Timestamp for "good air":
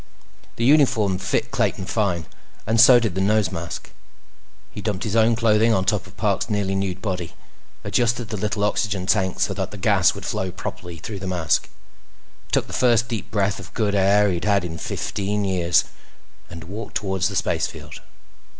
13.75-14.31